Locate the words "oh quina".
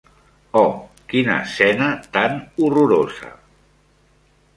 0.59-1.35